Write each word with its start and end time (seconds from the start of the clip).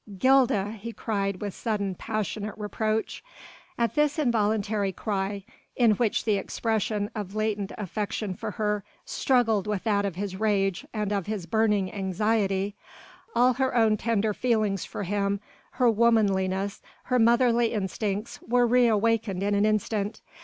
"Gilda!" 0.17 0.71
he 0.81 0.91
cried 0.93 1.41
with 1.41 1.53
sudden 1.53 1.93
passionate 1.93 2.55
reproach. 2.57 3.23
At 3.77 3.93
this 3.93 4.17
involuntary 4.17 4.91
cry 4.91 5.45
in 5.75 5.91
which 5.91 6.25
the 6.25 6.37
expression 6.37 7.11
of 7.13 7.35
latent 7.35 7.71
affection 7.77 8.33
for 8.33 8.49
her 8.49 8.83
struggled 9.05 9.67
with 9.67 9.83
that 9.83 10.03
of 10.03 10.15
his 10.15 10.35
rage 10.39 10.87
and 10.91 11.11
of 11.13 11.27
his 11.27 11.45
burning 11.45 11.93
anxiety 11.93 12.73
all 13.35 13.53
her 13.53 13.75
own 13.75 13.95
tender 13.95 14.33
feelings 14.33 14.85
for 14.85 15.03
him, 15.03 15.39
her 15.73 15.87
womanliness, 15.91 16.81
her 17.03 17.19
motherly 17.19 17.71
instincts 17.71 18.39
were 18.41 18.65
re 18.65 18.87
awakened 18.87 19.43
in 19.43 19.53
an 19.53 19.67
instant. 19.67 20.19